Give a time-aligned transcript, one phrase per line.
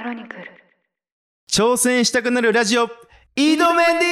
[0.00, 0.44] クロニクル。
[1.52, 2.84] 挑戦したくなるラジオ
[3.36, 4.06] 井戸メンデ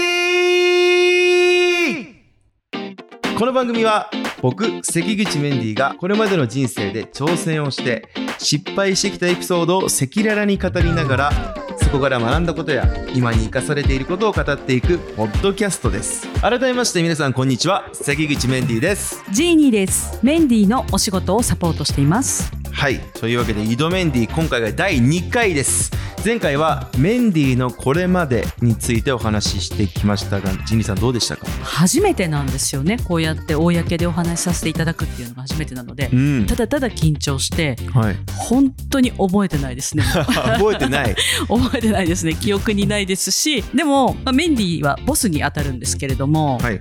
[2.74, 3.38] ィー。
[3.38, 4.10] この番組は
[4.42, 8.06] 僕関口メンディーがこれまでの人生で挑戦をして
[8.36, 11.32] 失敗してきたエピソードを赤裸々に語りながら
[11.78, 12.84] そこから学んだことや
[13.14, 16.28] 今に生かされていることを語っていくポッドキャストです。
[16.42, 17.88] 改めまして皆さんこんにちは。
[17.94, 19.24] 関口メンディーです。
[19.30, 20.20] ジーニーです。
[20.22, 22.57] メンディーのお仕事をサポートしています。
[22.78, 23.00] はい。
[23.14, 25.90] というわけでイドメンディ今回が第2回です。
[26.24, 31.46] 前回はメンディーのこれまでについてお話ししてきましたがジンニーさんどうでしたか？
[31.62, 32.98] 初めてなんですよね。
[32.98, 36.10] こうやって公でお話しさせていただくっていうのが初めてなので。
[36.12, 36.46] う、ん。
[36.46, 38.16] ただただ緊張して、はい。
[38.36, 40.02] 本当に覚えてないですね。
[40.58, 41.14] 覚えてない。
[41.48, 42.34] 覚えてないですね。
[42.34, 46.80] 記憶にないですし、でも、まあ、メンディーはボスに当たるんですけれども、はい。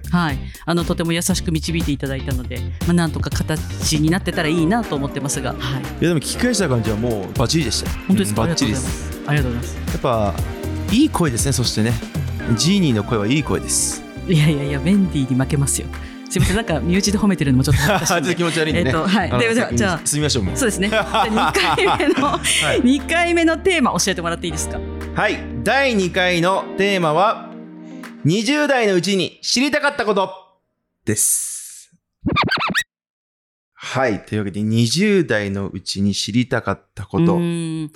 [0.65, 7.89] あのとても優しく導いていただいたので、まあ、なんとか形になってたらいいなと思ってますが、はい、いやでも聞き返した感じはもうバッチリでした。
[7.91, 9.16] よ本当ですか、うんバッチリです。
[9.27, 9.91] ありがとうございます。
[9.91, 10.33] やっぱ
[10.91, 11.93] いい声ですねそしてね。
[12.55, 14.03] ジーニーの声はいい声です。
[14.27, 15.87] いやいやいや、メンディーに負けますよ。
[16.29, 18.89] すみません、なんか身内で褒めてるのもちょっと恥ずかしい 気持ち悪いんでね。
[18.89, 19.29] えっとはい。
[19.39, 20.89] では先にじゃあ進みましょうそうですね。
[20.89, 22.39] じゃあ2回目の、は
[22.75, 22.81] い。
[22.83, 24.79] 二回目のテーマ教えてもらっていいですか？
[25.15, 25.37] はい。
[25.63, 27.49] 第2回のテーマは
[28.25, 30.29] 20代のうちに知りたかったこと
[31.05, 31.56] です
[33.89, 37.89] はいというわけで20代のうちに知りたかったこうとメン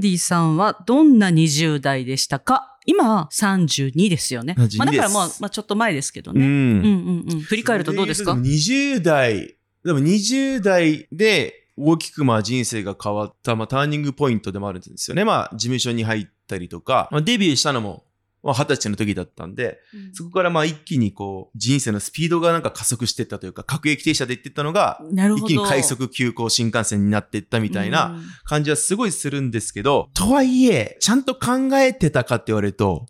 [0.00, 2.78] ディーさんはどんな20代でしたか？
[2.86, 4.54] 今32ですよね。
[4.56, 6.40] 32まあだからまあまあちょっと前ですけどうね。
[6.44, 7.40] うんんうんうん。
[7.40, 8.34] 振り返るとどうですか？
[8.34, 15.24] で言うとでも20代、でも20代で大きくまあ人生が変わった、まあ、ターニングポイントでもあるんですよね。
[15.24, 18.04] まあ事務所に入ったりとか、まあ、デビューしたのも
[18.48, 19.78] まあ二十歳の時だったんで、
[20.14, 25.00] そこからまあ一気にこう人生のスピードがなんか加速していったというか、各駅停車で行っていったのが。
[25.36, 33.06] 一気に快速急行新幹線になっていったみたいなうん感じはすごいするんですけど、とはいえ、ちゃんと考えてたかって言われると、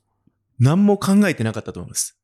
[0.58, 2.18] 何も考えてなかったと思います。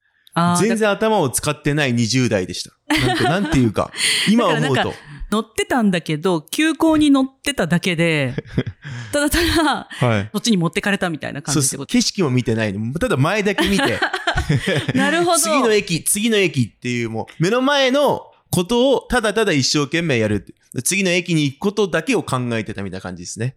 [0.60, 2.72] 全然頭を使ってない20代でした。
[3.06, 3.92] なんて、なんていうか、
[4.28, 4.92] 今思うと。
[5.34, 8.34] 乗ってたんだけど、急行に乗ってただけで、
[9.12, 10.30] ただただ、はい。
[10.32, 11.60] そっちに持ってかれたみたいな感。
[11.60, 11.76] じ。
[11.76, 12.94] 景色も見てないの。
[12.94, 13.98] ただ前だけ見て、
[14.94, 15.38] なるほど。
[15.38, 20.54] 次の駅、次の駅っていう、もう、目の前のことをただただ一生懸命やる。
[20.84, 23.56] 次の駅に行くことだけを考えてたみたいな感じですね。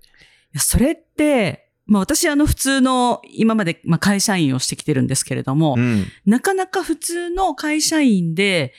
[0.53, 6.07] いやそれって、まあ私あの普通の今までまあ会社員をしてきてるんですけれども、うん。
[6.25, 8.71] なかなか普通の会社員で、ん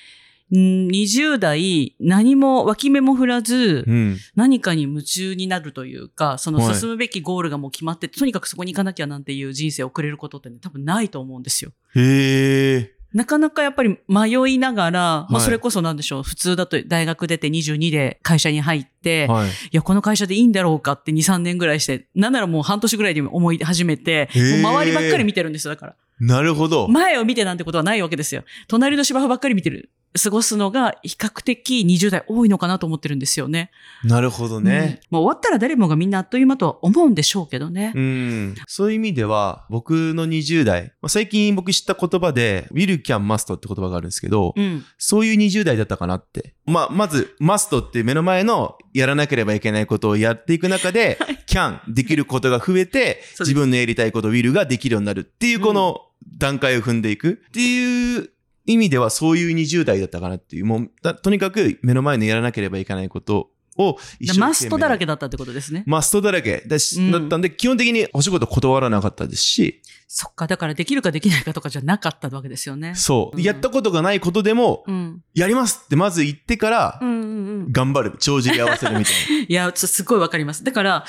[0.53, 4.16] 20代何も脇目も振らずうん。
[4.34, 11.72] 何かに夢中になるというか、そのはい進むべきゴールがもう決まってて、とにかくそこに行かなきゃなんていう人生を送れることってね、多分ないと思うんですよ。
[11.94, 12.98] へえ。
[13.14, 19.48] なかなかやっぱり迷いながら、まはいあそれこそなんでしょう、普通だと大学出て22で会社に入って、はい。
[19.48, 25.97] いや、この会社でいいんだろうかって2、3年ぐらいして、なんならもう半年ぐらいで思い始めて、もう周りばっかり見てるんですよ、だから。
[26.20, 26.88] なるほど。
[26.88, 28.44] 前を見てなんてことはないわけですよ。
[28.66, 33.70] 隣の芝生ばっかり見てる、過ごすのが比較的20代多いのかなと思ってるんですよね。
[34.04, 35.00] なるほどね。
[35.10, 35.16] うん。
[35.16, 37.92] もう終わったら誰もがみんなあっという間とは思うんでしょうけどね。
[37.94, 38.54] うん。
[38.66, 44.84] そういう意味では、僕の20代、まあ最近僕知った言葉で、will can must って言葉があるんですけど、うん。
[44.96, 46.54] そういう20代だったかなって。
[46.66, 56.00] まあ、まず、must って目の前のやらなければいけないことをやっていく中で、 can できることが増えて、自分のやりたいこと will ができるようになるっていうこの
[56.36, 58.30] 段階を踏んでいくっていう
[58.73, 65.84] 意味ではそういう20代だったかなっていう、もう、だとにかく目の前のやらなければいけないことを一生マストだらけだったってことですね。
[65.87, 72.95] マストだらけだし、うんだったんで、基本的にお仕事断らなかったですし、そっか、だからできるかできないかとかじゃなかったわけですよね。
[72.95, 75.23] そう、うんやったことがないことでも、うん。
[75.35, 77.23] やりますってまず言ってからう、んうんう
[77.69, 77.73] ん。
[77.73, 78.17] 頑張る。
[78.19, 79.45] 帳尻合わせるみたいな。
[79.49, 80.65] いや、すごいわかります。
[80.65, 81.05] だから、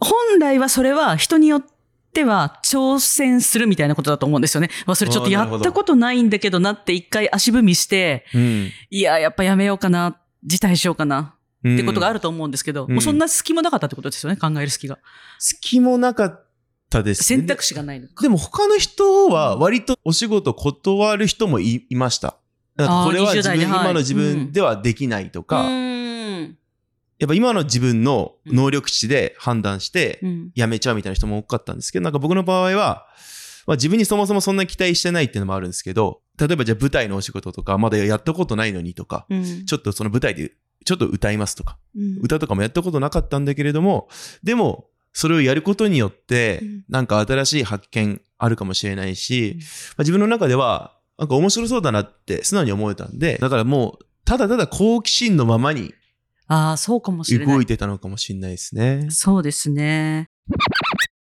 [0.00, 1.77] 本来はそれは人によって
[2.24, 4.70] は挑戦するみたいなことだと思うんですよね。
[4.86, 8.70] まあそれちょっとやったことないんだけどなって一回足踏みして、うん。
[8.90, 12.14] いや、やっぱやめようかな、辞退しようかなっってことがある。
[12.14, 14.98] ると思うんですけど、うんもうそんな隙もなかったってことですよね、考える隙が。
[15.38, 16.46] 隙もなかっ
[16.88, 17.38] たです、ね。
[17.38, 18.22] 選択肢がないのか。
[18.22, 22.36] でも他の人は割とお仕事断る人もいいました。
[22.76, 22.82] こ
[23.12, 25.87] れはあー20自分、今の自分ではできないとか、うーん。
[27.18, 30.50] やっぱ今の自分の能力値で判断してうん。
[30.54, 33.06] 辞めちゃうみたいな人も多かったんですけど、なんか僕の場合は、
[33.66, 39.66] まあ、自分にそもそもそんな期待してないっていうのもあるんですけど、例えばじゃあ舞台のお仕事とか、まだやったことないのにとか、うん。
[39.66, 40.52] ちょっとその舞台で
[40.84, 44.08] ちょっと歌いますとか、うん歌とかもやったことなかったんだけれども、
[44.42, 55.94] でも、それをやることによってうん、なんか新しい発見あるかもしれないし、うんまあ、自分の中では、なんか面白そうだなって素直に思えたんで、だからもう、ただただ好奇心のままに
[56.48, 57.56] ああ、そうかもしれない。
[57.56, 59.06] 動いてたのかもしれないですね。
[59.10, 60.28] そうですね。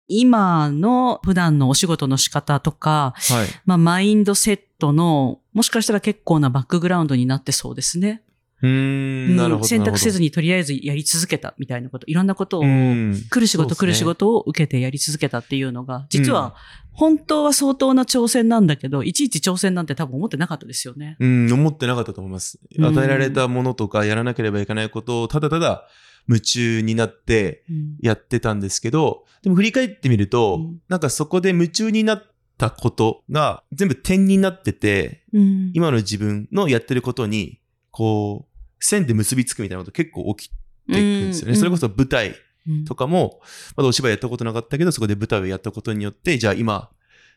[0.08, 3.46] 今の普段のお仕事の仕方とか、はい。
[3.64, 8.22] まあ、マインドセットの、もしかしたら結構なバックグラウンドになってそうですね。
[8.62, 9.66] うーん、なるほど。
[9.66, 10.26] 選択せずに。
[10.26, 13.20] にとりあえずやり続けたみたいなこと、いろんなことを、うん。
[13.28, 16.54] 来る仕事、来る仕事を受けてやり続けたっていうのが、実は
[16.92, 21.16] 本当は相当な挑戦なんだけど、いちいち挑戦なんて多分思ってなかったですよね。
[21.18, 22.60] うん、思ってなかったと思います。
[22.78, 25.88] うん与えられたものとか、やらなければいけないことを、ただただ
[26.28, 32.22] 夢中になってうんやってたんですけど、でも振り返ってみると、うんなんかそこで夢中になっ
[32.58, 37.60] たことが全部点になってて、うん今の自分のやってることに、
[37.90, 38.51] こう、
[38.84, 40.54] 線で結びつくみたいなこと結構起きて
[40.92, 41.54] いくんですよね。
[41.54, 42.34] それこそ舞台
[42.66, 42.84] うん。
[42.84, 43.40] とかも、
[43.76, 46.90] まだお芝居やったことなかったけど、そこで舞台をやったことによって、じゃあ今、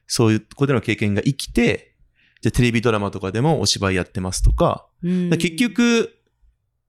[0.07, 1.95] そういうところでの経験が生きて、
[2.41, 6.15] じゃあテレビドラマとかでもお芝居やってますとか、から結局、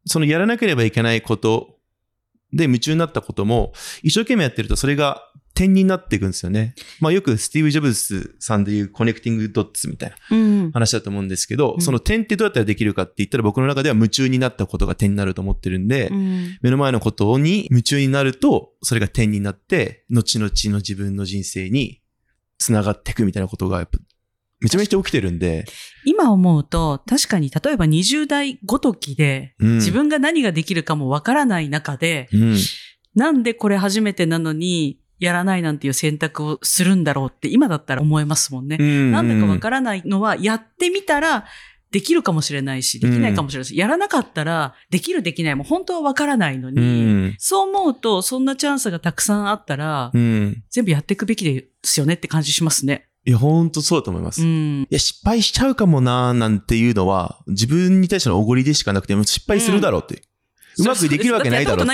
[0.05, 1.79] そのやらなければいけないこと
[2.53, 3.73] で夢中になったことも、
[4.03, 5.23] 一生懸命やってるとそれが
[5.57, 6.75] 点になっていくんですよね。
[7.01, 10.71] まあよくスティーブ・ジョブズさんでいうコネクティングドッツみたいなうん。
[10.73, 11.81] 話だと思うんですけど、うん。
[11.81, 16.59] その点ってどうやったらできるかって言ったら僕の中では夢中になったことが点になると思ってるんで、うん。
[16.61, 22.03] 目の前のことに夢中になると、それが点になって、後々の自分の人生に
[22.59, 23.99] 繋がっていくみたいなことが、やっぱ、
[24.61, 25.65] めちゃめちゃ起きてるんで、
[26.05, 29.75] 今思うと、確かに例えば20代ごときで、うん。
[29.77, 32.57] 自分が何ができるかもわからない中で、うん。
[33.15, 38.77] なんでこれ初めてなのに、やらないなんていう選択をするんだろうって今だったら思えますもんね。
[38.79, 41.47] ななんだかわからないのは、やってみたら、
[41.93, 47.35] できるかもしれないし、できないかもしれないし、やらなかったら、できるできないも本当はわからないのうに、ん。
[47.39, 50.63] そう思うと、そんなチャンスがたくさんあったら、うん。
[50.71, 53.09] 全部やっていくべきですよねって感じしますね。
[53.25, 54.43] いや、ほんとそうだと思います。
[54.43, 54.87] いうん。
[54.91, 60.23] や、失敗しちゃうかもなーなんていうのは、自分に対してのおごりでしかなくて、失敗するだろうって。
[60.79, 61.87] うまくできるわけないだろうだっ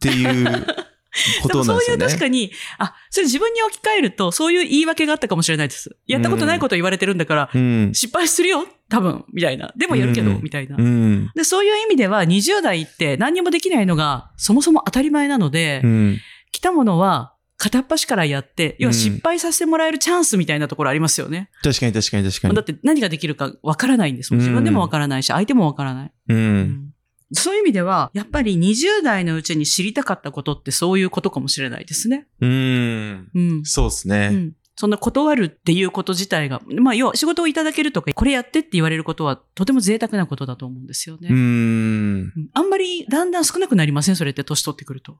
[0.00, 0.88] てやった
[1.42, 1.78] ことないんだもん。
[1.78, 1.98] っていうこでもそういう。
[1.98, 5.96] 確かに、あ、それ自分に置き換えると、そういう言い訳があったかもしれないです。
[6.06, 7.90] やったことないこと言われてるんだから、うん。
[7.94, 9.72] 失敗するよ多分、みたいな。
[9.76, 10.82] でもやるけど、うんみたいなう。
[10.82, 11.30] ん。
[11.34, 16.20] で、そういう意味では、20代って何にもできないのが、そもそも当たり前なので、うん。
[16.52, 21.50] 来たものは、片っ端からやって、要はうん失敗させてもらえるチャンスみたいなところありますよね。
[21.64, 22.54] 確かに確かに確かに。
[22.54, 24.38] だって何ができるかわからないんですもん。
[24.38, 26.12] 自分でもわからないし、相手もわからない。
[26.28, 26.34] う。
[26.34, 26.87] うんん
[27.32, 32.26] そういう意味では、やっぱり20代のうちに知りたかったことってそういうことかもしれないですね。
[32.40, 33.30] うん。
[33.34, 33.64] うん。
[33.64, 34.30] そうですね。
[34.32, 34.52] うん。
[34.76, 41.28] そんな断るっていうこと自体が、まあ、要は仕事をいただけるとか、これやってって言われることは、とても贅沢なことだと思うんですよね。
[41.30, 41.38] うーん。
[41.38, 44.16] うんあんまりだんだん少なくなりません？
[44.16, 45.18] それって年取ってくると。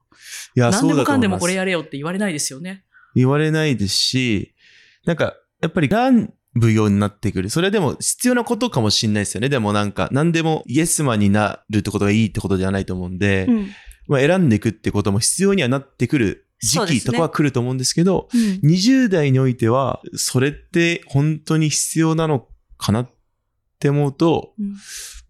[0.55, 1.39] いや、何そうでもかんでも。
[1.39, 2.85] これやれよって言われないですよね。
[3.15, 4.55] 言われないですし、
[5.05, 7.49] なんか、やっぱり選ぶようになってくる。
[7.49, 9.49] それでも必要なことかもしれないですよね。
[9.49, 13.67] でもなんか、何でもイエスマンになるってことがいいってことではないと思うんで、うん。
[14.07, 22.47] まあ選んでいくってことも必要にはなってくる時期とかは来ると思うんですけど、うん20代においては、それって本当に必要なの
[22.77, 23.11] かなっ
[23.79, 24.75] て思うと、うん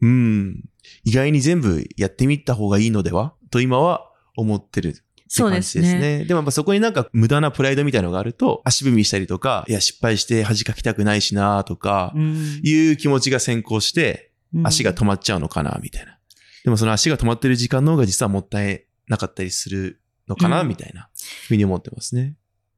[0.02, 0.64] うん、
[1.04, 3.34] 意外に全部やってみた方がいいのでは？
[3.52, 6.00] と今は思ってるそうで感じですすね。
[6.00, 6.26] ね。
[6.26, 14.32] でもやっぱそこになんか無駄なプライドみたいなのがあると、足踏みしたりとか、いや失敗して恥かきたくないしなとか、うんいう気持ちが先行して、
[14.64, 16.18] 足が止まっちゃうのかなみたいな。
[16.64, 21.10] でもその足が止まってる時間の方が実はもったいなかったりするのかな、うんみたいな
[21.48, 22.36] ふうに思ってますね。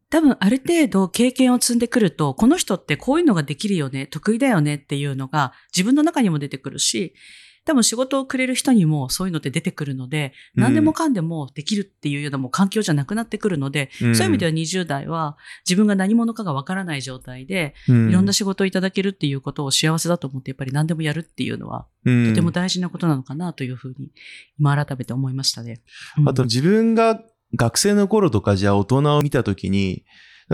[0.09, 7.13] 多分ある程度経験を積んでくると、この人ってこういうのができるよね、得意だよねっていうのが自分の中にも出てくるし、
[7.71, 10.63] 多分仕事をくれる人にもそういうのって出てくるので、うん。
[10.63, 14.15] 何でもかんでもできるっていうようなもう環境じゃなくなってくるので、うん。
[14.15, 18.09] そういう意味では20代は自分が何者かがわからない状態で、うん。
[18.09, 22.29] いろんな仕事をいただけるっていうことを幸せだと思って、やっぱり何でもやるっていうのは、うん。
[22.29, 24.11] とても大事なことなのかなというふうに、
[24.59, 25.81] 今改めて思いましたね。
[26.17, 26.29] うん。
[26.29, 27.23] あと自分が
[27.55, 30.03] 学生の頃とかじゃあ大人を見たときに、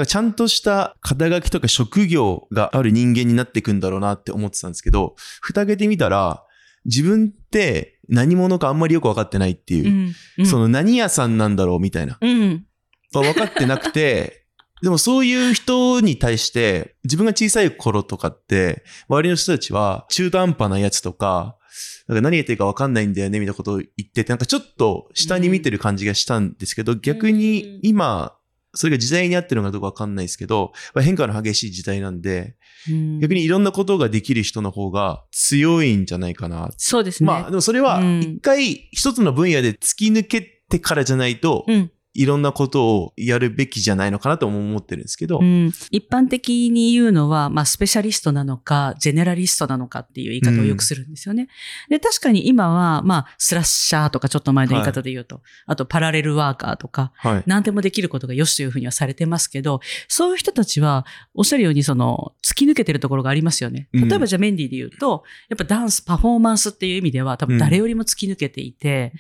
[0.06, 6.44] ちゃんとした肩書きとか職業がある人間になっていくんだろうなって思ってたんですけど、蓋開けてみたら、
[6.88, 10.16] 自分って何者かあんまりよく分かってないっていうう、ん。
[10.40, 12.18] うんその何屋さんなんだろうみたいな。
[12.20, 12.66] うん。
[13.14, 14.46] まあ分かってなくて、
[14.82, 21.58] でもそういう人に対して、自分が小さい頃とかって、周りの人たちは中途半端なやつとか、
[22.08, 28.37] なんか何言ってるか分かんないんだよね、みたいなことを言ってて、なんかちょっと下に見てる感じがしたんですけど、逆に今、
[28.78, 32.56] それが時代に合ってるのかどうか分かんないですけど、まあ変化の激しい時代なんで、
[32.90, 36.70] うん逆にいろんなことができる人の方が強いんじゃないかな。
[36.78, 37.28] そうですね。
[37.28, 41.92] まあ、でもそれはうん一回一つの分野で突き抜けてからじゃないと、うん。
[42.18, 51.48] いろんなことをやるべきじゃないのかなとも思ってるんですけど、うん、一般的に言うのは、まあ、スペシャリストなのか、ジェネラリストなのかっていう言い方をよくするんですよね。
[51.90, 57.44] で、確かに今は、まあ、スラッシャーとかちょっと前の言い方で言うと、あとパラレルワーカーとか、はい。
[57.46, 61.06] 何でもできることが良しというふうにはされてますけど、そういう人たちは、
[61.36, 63.90] おっしゃるように、その、突き抜けてるところがありますよね。
[63.94, 69.14] うん例えばじゃあメンディーで言うと、やっぱダンス、パフォーマンスっていう意味では、多分誰よりも突き抜けていて、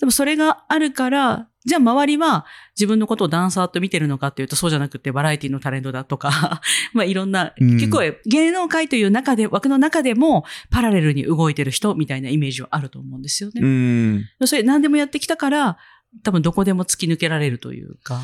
[0.00, 2.44] でもそれがあるから、じゃあ周りは
[2.76, 6.60] 自分のことをダンサーと見てるのかっていうとそうじゃなくてバラエティのタレントだとか、
[6.92, 13.60] まあいろんな、うん結構芸能界という中で、枠の中でもパラレルに動いてる人みたいなイメージはあると思うんですよね。
[13.62, 14.24] うん。
[14.44, 15.78] それ何でもやってきたから、
[16.22, 18.20] 多分どこでも突き抜けられるというか。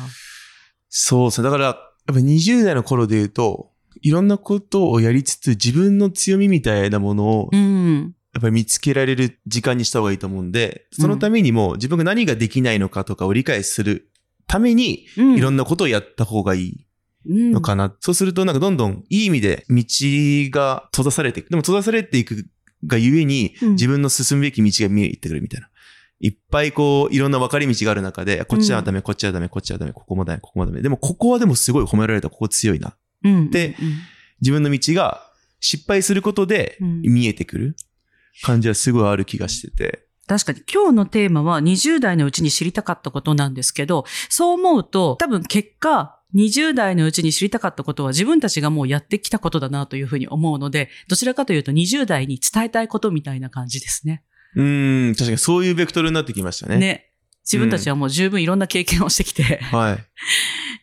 [0.89, 1.45] そうですね。
[1.45, 1.75] だから、やっ
[2.07, 8.13] ぱ20代の頃で言うと、いろんなことをやりつつ、自分の強みみたいなものを、うん。
[8.39, 14.09] やっぱり見つけられる時間にした方がいいと思うんで、そのためにも自分が何ができないのかとかを理解する
[14.47, 15.37] ために、うん。
[15.37, 16.87] いろんなことをやった方がいい
[17.27, 17.93] うんのかな。
[17.99, 19.83] そうすると、なんかどんどんいい意味で道
[20.51, 21.49] が閉ざされていく。
[21.49, 22.47] でも閉ざされていく
[22.87, 25.69] がゆえに、うん自分の進むべき道が見えてくるみたいな。
[26.21, 30.81] いっぱいこう、いろんな分かれ道がある中で、こっちはダメ、こっちはダメ、こっちはダメ、ここもダメ、ここもダメ。
[30.81, 32.95] でも、ここはでもすごい褒められた、ここ強いな。
[33.23, 33.51] うん。
[33.51, 33.93] でうん
[34.41, 35.29] 自分の道が
[35.59, 37.75] 失敗することでうん見えてくる
[38.43, 40.05] 感じはすごいある気がしてて。
[40.27, 54.23] 確かに今日のテーマは20代のうちに知りたかったことなんですけど、そう思うと多分結果、20代のうちに知りたかったことは自分たちがもうやってきたことだなというふうに思うので、どちらかというと20代に伝えたいことみたいな感じですね。
[54.55, 56.77] うーん、確かにそういうベクトルになってきましたね。
[56.77, 57.09] ね。
[57.45, 60.05] 自分たちはもう十分いろんな経験をしてきて、はい。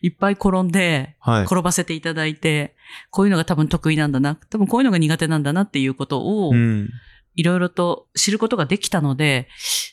[0.07, 1.43] いっぱい転んで、はい。
[1.45, 2.75] 転ばせていただいて、
[3.09, 6.89] こういうのが多分得意なんだな、多分こういうのが苦手なんだなっていうことをう、ん。
[7.37, 9.47] いろいろと知ることができたので、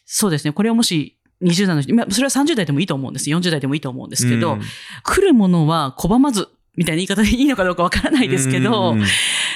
[0.04, 3.30] そうですね、これをもし20代の人、まあそれは30代でもいいと思うんです。
[3.30, 4.62] 40代でもいいと思うんですけど、うん
[5.04, 9.04] 来るものは拒まず、みたいな言い方でいいのかどうかわからないですけど、うん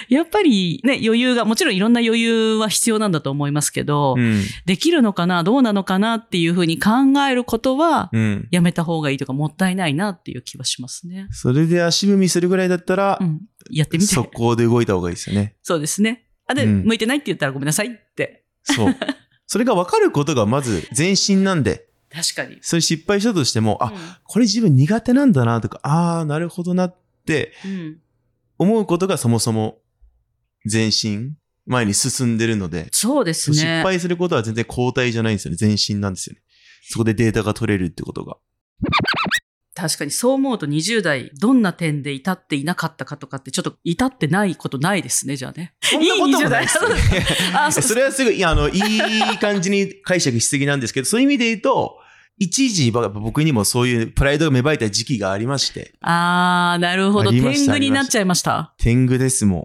[0.08, 4.42] やっぱりね、余裕が、もちろんいろんな余裕は必要なんだと思いますけど、うん。
[4.64, 6.90] できるのかな、どうなのかなっていうふうに考
[7.28, 8.48] えることは、うん。
[8.50, 11.28] やめた方がいいとか、もったいないなっていう気はしますね。
[11.30, 13.42] それで足踏みするぐらいだったらう、ん。
[13.70, 14.14] やってみて。
[14.14, 15.56] 速攻で動いた方がいいですよね。
[15.62, 16.24] そうですね。
[16.48, 18.44] あ、で、うん向いてないって言ったらごめんなさいって。
[18.64, 18.96] そう。
[19.46, 22.58] それが分かることがまず前進なんで、確かに。
[22.62, 23.92] それ失敗したとしても、あ、う
[24.24, 27.52] これ自分苦手なんだなとか、ああ、なるほどなって。
[28.58, 29.78] 思うことがそもそも
[30.70, 31.36] 前進、
[31.66, 33.56] 前に進んでるので、そうですね。
[33.56, 35.58] 失敗することは全然後退じゃないんですよね。
[35.60, 36.42] 前進なんですよね。
[36.82, 38.38] そこでデータが取れるってことが。
[39.78, 45.74] 確かにそう思うと20代、どんな点で至っていなかったかとかって、ちょっと至ってないことないですね、じゃあね。
[45.80, 46.96] そんなこともないですよね
[47.54, 51.96] あそれはすごい、あの、 いい感じに解釈しすぎなんですけど、そういう意味で言うと、
[52.38, 57.30] 一時、僕にもそういうプライドが芽生えた時期がありまして、あー、なるほど。
[57.30, 58.74] 天狗になっちゃいました。
[58.78, 59.56] 天狗ですも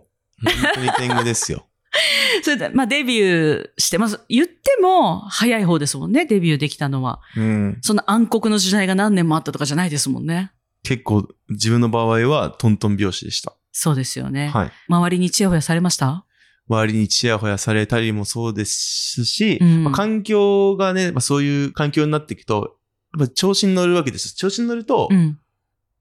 [0.43, 0.47] ん。
[0.47, 1.65] 本当に天狗ですよ。
[2.43, 4.19] それで、まあデビューしてます。
[4.29, 7.21] 言っても早い方ですもんね、デビューできたのは。
[7.37, 7.77] うん。
[7.81, 10.51] そんな暗黒の時代が何年もあったとかじゃないですもんね。
[10.83, 13.55] 結構、自分の場合はトントン拍子でした。
[13.71, 14.49] そうですよね。
[14.49, 14.71] はい。
[14.87, 16.25] 周りにチヤホヤされました？
[16.69, 22.77] 周りにチヤホヤされたりもそうですし、うんまあ環境がね、まあ、そういう環境になっていくと、
[23.17, 24.33] やっぱ調子に乗るわけです。
[24.33, 25.37] 調子に乗ると、うん。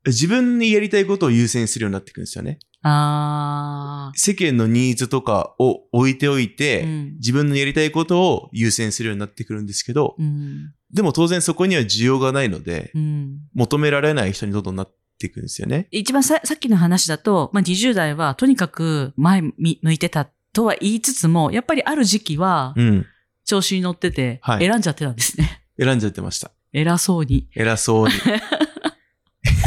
[0.06, 2.58] 自分にやりたいことを優先するようになってくるんですよね。
[2.82, 6.86] あ世間のニーズとかを置いておいて、ー。
[6.86, 7.14] うん。
[7.14, 10.72] 自分のやりたいことを優先するようになってくるんですけど、うん。
[10.92, 13.38] でも当然そこには需要がないので、うん。
[13.54, 15.88] 求められない人にどんどんなっていくんですよね。
[15.90, 23.06] 一番ささっきの話だと、まあ、20代はとにかく前み向いてたとは言いつつも、やっぱりある時期はうん。
[23.44, 25.62] 調子に乗ってて、はい選んじゃってたんですね。
[25.78, 26.52] 選んじゃってました。
[26.72, 27.48] 偉そうに。
[27.54, 28.12] 偉そうに。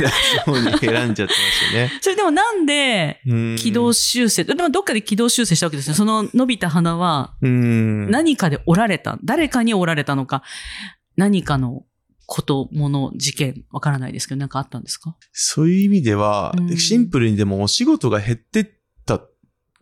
[0.03, 0.09] 偉
[0.45, 1.91] そうに選んじゃってましたね。
[2.01, 3.55] それでもなんで、うん。
[3.57, 5.95] 軌道修正、でもどっかで軌道修正したわけですね。
[5.95, 8.09] その伸びた花はうん。
[8.11, 10.43] 何かで折られた、誰かに折られたのか、
[11.15, 11.85] 何かの
[12.27, 15.15] こと、もの、事件、わからないですけど、なんかあったんですか？
[15.31, 16.77] そういう意味では、うん。
[16.77, 18.67] シンプルにでもお仕事が減ってっ
[19.05, 19.31] たっ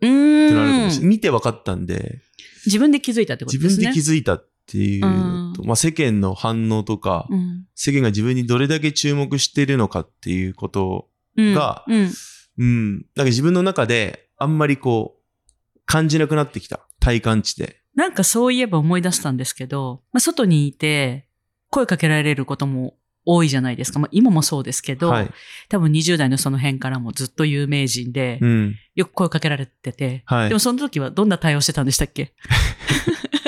[0.00, 0.06] て
[0.52, 1.08] なるかもしれない。
[1.08, 2.20] 見て分かったんで、
[2.66, 3.86] 自分で気づいたってこと自ですね。
[3.86, 5.00] 分で気づいたっていう。
[5.06, 12.10] のと、まあ世間の反応とか、うん世間が自分にどれだけ注目しているのかっていうことうんがうん。
[12.58, 12.92] うん。
[12.92, 16.86] なんか自分の中であんまりこう、感じなくなってきた。
[17.00, 17.80] 体感値で。
[17.94, 21.28] なんかそういえば思い出したんですけど、まあ、外にいて
[21.70, 22.94] 声かけられることも
[23.26, 23.98] 多いじゃないですか。
[23.98, 25.30] まあ、今もそうですけど、はい。
[25.68, 28.74] 多分20代のその辺からもずっと有名人で、うん。
[28.94, 30.58] よく声かけられてて、はいでも。
[30.60, 32.32] その時はどんな対応してたんでしたっけ？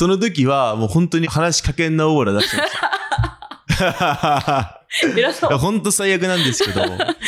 [0.00, 4.86] その時はもう本当に話しかけんなオーラ出してました。
[5.14, 5.58] 偉そう。
[5.58, 6.80] 本当最悪なんですけど。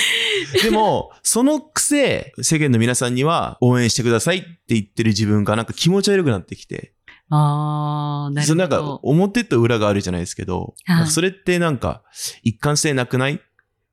[0.62, 6.94] でも、そのくせ、世間の皆さんには応援してくださいって言ってる自分がなんか気持ち悪くなってきて。
[7.28, 9.00] あー、なそうなんかるほど。
[9.02, 12.02] 表と裏があるじゃないですけど、はいそれってなんか
[12.42, 13.38] 一貫性なくないっ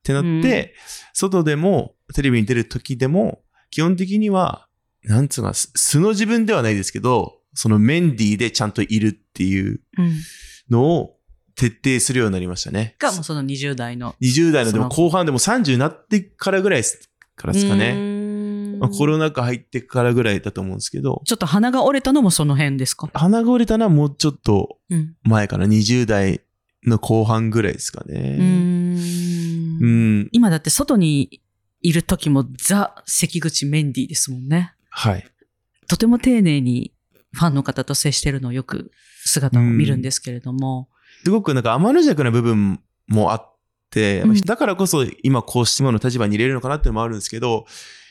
[0.02, 0.74] てなって、
[1.12, 4.68] 外でもテレビに出る時でも、基本的には、
[5.04, 10.12] なんつうのか、素素の自分ではないですけど、そのメンディーでちゃんといるっていううん。
[10.70, 11.16] のを
[11.56, 12.94] 徹底するようになりましたね。
[12.98, 14.14] が、もうその20代の。
[14.22, 18.78] 20代のでも後半でも30になってからぐらいですからですかうね。
[18.78, 23.10] まあコロナ禍入ってからぐらいだと思うんですけど、ちょっと鼻が折れたのもその辺ですか？
[23.12, 25.16] 鼻が折れたのはもうちょっとうん。
[25.22, 26.40] 前かな、20代
[26.86, 28.04] の後半ぐらいですか。
[28.04, 28.36] ね。
[28.40, 30.28] うんん。
[30.32, 31.42] 今だって外に
[31.82, 34.74] いる時もザ関口メンディーですもんね。
[34.88, 35.26] はい。
[35.88, 36.92] とても丁寧に
[37.32, 38.90] ファンの方と接してるのをよく
[39.24, 40.88] 姿を見るんですけれども。
[41.24, 43.56] すごくなんか天の弱な部分もあっ
[43.90, 47.66] て、うんだからこそ今こうして今の立場に入れるのかなっていうのもあるんですけど、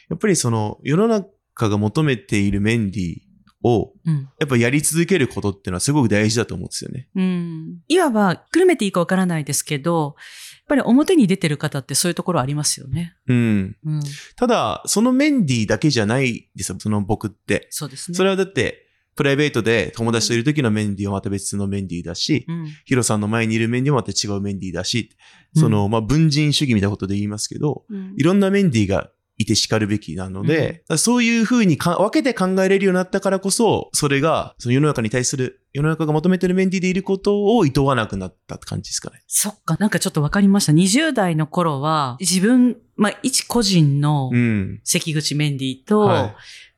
[0.09, 3.29] やっぱりその世の中が求めているメンディー
[3.63, 4.29] をうん。
[4.39, 7.09] やっぱやり続けることっていうのはすごく大事だと思うんですよね。
[7.15, 7.79] うん。
[7.87, 10.15] いわば、くるめていいかわからないですけど、
[10.59, 13.15] やっぱり表に出てる方ってそういうところありますよね。
[13.27, 13.77] うん。
[13.83, 14.01] うん。
[14.35, 17.67] ただ、そのメンディーだけじゃないですよ、その僕って。
[17.69, 18.15] そうですね。
[18.15, 18.88] それはだって、
[19.19, 22.67] プライベートで友達といる時のメンディーはまた別のメンディーだし、うん。
[22.85, 25.09] ヒロさんの前にいるメンディーはまた違うメンディーだし、
[25.57, 39.21] その、まあ、文人主義みたいなことで言いますけど、うんいろんなメンディーがいて叱るべきなので、そういうふうにか分けて考えれるようになったからこそ、それが、その世の中に対する、世の中が求めてるメンディーでいることを厭わなくなったって感じですかね。
[39.27, 40.71] そっか、なんかちょっとわかりました。
[40.71, 44.79] 20代の頃は、自分、まあ、一個人のうん。
[44.85, 46.35] 関口メンディーと、はい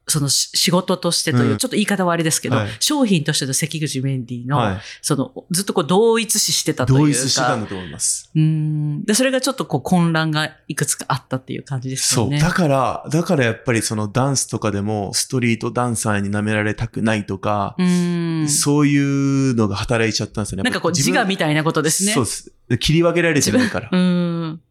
[0.08, 4.78] そのし仕事としてという、うんちょっと言い方はあれですけど、はい商品としての関口メンディーの、はい。
[5.02, 7.04] その、ずっとこう同一視してたというか。
[7.04, 8.32] 同一してたんだと思います。
[8.34, 9.04] うん。
[9.04, 12.30] で、それがちょっとこう混乱がいくつかあったっていう感じですそう。
[12.30, 18.48] だから、だからやっぱりそのダンスとかでもストリートダンサーに舐められたくないとか、うん。
[18.50, 20.64] そういうのが働いちゃったんですよね。
[20.64, 22.14] なんかこう自我みたたいなことですね。
[22.14, 22.54] そうです。
[22.70, 23.90] で切り分けられてないから。
[23.92, 24.62] うん。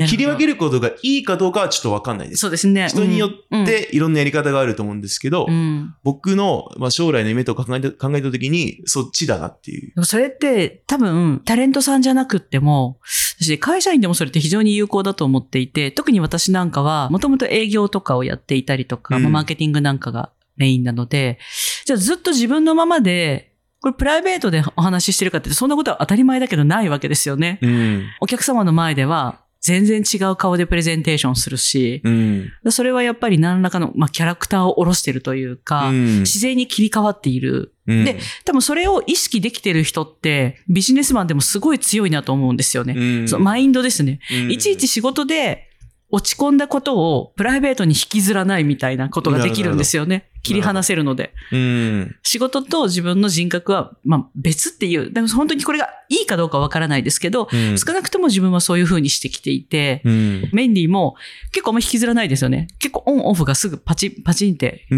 [0.00, 2.40] で切り分けることがいいかどうかはちょっとわかんないです。
[2.40, 2.88] そうですね。
[2.88, 5.94] 人にようんっていろんなやり方があると思うんですけど、うん。
[6.02, 10.04] 僕の、まあ、将来の夢とか考えた考えた時に、そっちだなっていう。
[10.04, 12.98] それって多分タレントさんじゃなくっても、
[13.40, 21.38] 私会社員でもそれって非常に有効だと思っていて、特に私なんかはもともと営業とかをやっていたりとか、うんまあマーケティングなんかがメインなので、
[21.84, 27.60] じゃあずっと自分のままで、これプライベートでお話ししてるかってそんなことは当たり前だけどないわけですよね。
[27.62, 28.06] うん。
[28.20, 32.50] お客様の前では全然違う顔でプレゼンテーションするし、うん。
[32.70, 37.74] それはやっぱり何らかの、まあ、キャラクターを下ろしてるというか、うん自然に切り替わっている。
[37.86, 42.94] うんで、多分それを意識できてる人って、ビジネスマンでもすごい強いなと思うんですよね。
[42.96, 44.20] うんそうマインドですね。
[44.32, 45.67] うんいちいち仕事で
[46.10, 50.30] 落ち込んだことをプライベートに引きずらないみたいなことができるんですよね。
[50.42, 51.34] 切り離せるので。
[51.52, 52.16] うん。
[52.22, 60.50] 仕事と自分の人格は、まあ別っていう、でも本当にこれがいいかどうかわからないですけど、うん少なくとも自分はそういう風にしてきていて、うん。
[60.52, 61.16] メンディーも
[61.52, 62.68] 結構あんま引きずらないですよね。
[62.78, 64.94] 結構オンオフがすぐパチン、パチンって切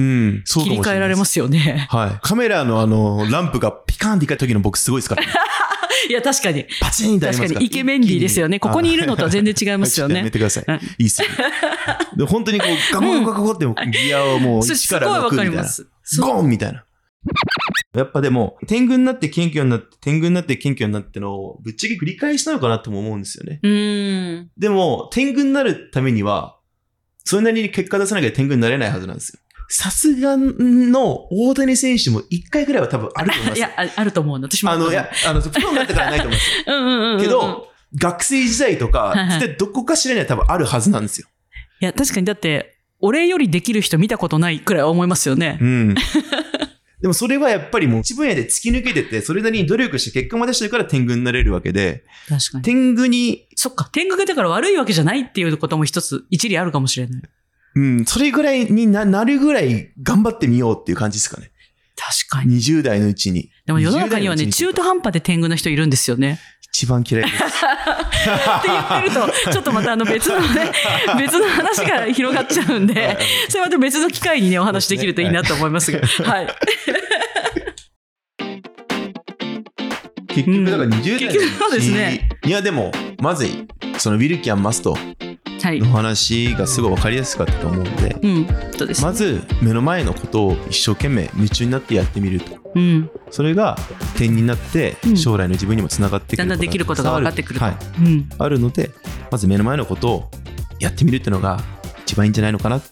[0.71, 0.79] り。
[0.79, 1.89] 替えられますすよね。
[1.91, 2.19] はい。
[2.23, 5.29] カメラのあの、ランプがピカーンっていった時の僕すごいですから、ね。
[6.09, 6.67] いや、確かに。
[6.81, 10.81] パチンってあります確かにイケメンディーですよねここにいるのとは全然違いますよねやめてくださいはい。
[10.99, 11.29] いいっすよ。
[12.17, 15.63] で本当にこう、ガコガコガコってギアをもう1それすごいから6わかみたいな。
[15.63, 16.85] ゴーンみたいな。
[17.95, 23.61] やっぱでも、天狗になって謙虚になって、天狗になって謙虚になってのを、ぶっちゃけ繰り返しなのかなとも思うんですよね。
[23.63, 24.51] うーん。
[24.57, 26.57] でも、天狗になるためには、
[27.25, 29.41] それなりに結果出さなきゃ天狗になれないはずなんですよ。
[29.73, 34.49] さすがの大谷選手も一回くらいは多分あると思いまいすよや。、ああると思うの。
[34.51, 34.73] 私も。
[34.73, 36.77] あの、いや、あの、プロになってからはないと思 うんですよ。
[36.77, 37.21] うんうんうんうん。
[37.21, 41.29] けど、学生時代とか絶対どこかしらには多分あるはずなんですよ。
[41.81, 45.57] いや、確かにだって、俺よりできる人見たことないくらい思いますよね。
[45.61, 45.95] うん。
[47.01, 52.65] でもそれはやっぱりもう一分野で突き抜けてて、それなりに努力して結果も出してるから天狗になれるわけで、確かに。
[52.65, 57.23] 天狗に、そっか、天狗がだから悪いわけじゃないっていうことも一つ、一理あるかもしれない。
[57.77, 61.51] うん、それぐらいにななるぐらい頑張ってみようっていう感じですかね。
[61.97, 62.57] 確かに。
[62.57, 63.51] 20代のうちに。
[63.67, 66.41] でも世の中にはね、20代のうち中途半端で天狗の人いるんですよね。
[66.73, 67.37] 一番嫌いです。
[67.37, 67.39] っ
[68.63, 70.73] て言ってると、ちょっとまたあの別のね、
[71.19, 76.01] 別の話が広がっちゃうんで、それまた別の機会にね、お話できるといいなと思いますが。
[76.01, 76.47] はい。
[80.29, 83.49] 結局、だから20代のうち結局そうですねいや、でも、まず、
[83.99, 85.30] そのウィルキャンマストはい
[85.65, 85.87] の。
[85.93, 88.47] 話がすごい分かりやすかったと思うんで、うん。
[88.77, 89.03] そうです？
[89.03, 92.59] まず目の前のことを一生懸命夢中になってやってみると。
[92.75, 93.11] うん。
[93.31, 93.77] それが
[94.17, 97.65] 点になってうん将来の自分にもつながってくるだんだんできることが分かってくると。
[97.65, 98.29] はい、うん。
[98.39, 98.91] あるので
[99.31, 100.31] まず目の前のことを
[100.79, 101.61] やってみるっていうのが
[102.03, 102.83] 一番いいんじゃないのかなっ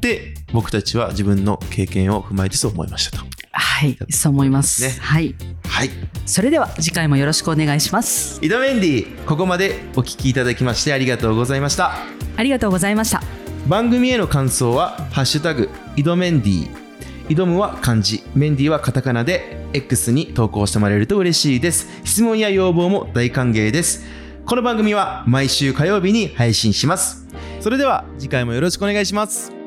[0.00, 3.24] て僕たちは自分の経験を踏まえてそう思いましたと。
[3.52, 3.96] はい。
[4.10, 4.82] そう思います。
[4.82, 5.34] ねはい。
[5.80, 5.90] はい。
[6.26, 8.38] それでは次回もよろしくお願いします。
[8.44, 11.92] 井戸メンディーここまでお聞きいただきましてありがとうございました。
[12.36, 13.22] ありがとうございました。
[13.66, 16.80] 番組への感想は「ハッシュタグ井戸メンディー」
[17.34, 24.04] 挑むは漢字メンディーはカタカナで X に投稿してもらえると嬉しいです質問や要望も大歓迎です
[24.44, 27.28] この番組は毎週火曜日に配信します
[27.60, 29.59] それでは次回もよろしくお願いします